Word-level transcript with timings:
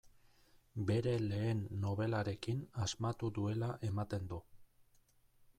Bere 0.89 1.13
lehen 1.25 1.61
nobelarekin 1.83 2.65
asmatu 2.87 3.33
duela 3.39 3.71
ematen 3.93 4.29
du. 4.33 4.45